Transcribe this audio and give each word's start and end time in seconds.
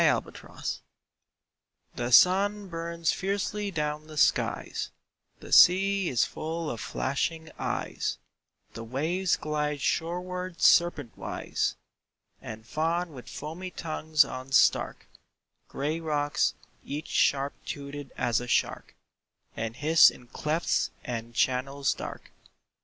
A 0.03 0.19
PICTURE 0.19 0.63
THE 1.95 2.11
sun 2.11 2.69
burns 2.69 3.11
fiercely 3.13 3.69
down 3.69 4.07
the 4.07 4.17
skies; 4.17 4.89
The 5.41 5.51
sea 5.51 6.09
is 6.09 6.25
full 6.25 6.71
of 6.71 6.81
flashing 6.81 7.51
eyes; 7.59 8.17
The 8.73 8.83
waves 8.83 9.35
glide 9.37 9.79
shoreward 9.79 10.57
serpentwise 10.59 11.75
And 12.41 12.65
fawn 12.65 13.11
with 13.13 13.29
foamy 13.29 13.69
tongues 13.69 14.25
on 14.25 14.53
stark 14.53 15.05
Gray 15.67 15.99
rocks, 15.99 16.55
each 16.83 17.09
sharp 17.09 17.53
toothed 17.63 18.09
as 18.17 18.41
a 18.41 18.47
shark, 18.47 18.95
And 19.55 19.75
hiss 19.75 20.09
in 20.09 20.25
clefts 20.25 20.89
and 21.03 21.35
channels 21.35 21.93
dark. 21.93 22.31